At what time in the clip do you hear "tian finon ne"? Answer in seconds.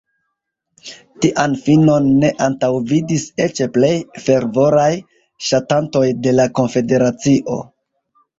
1.25-2.31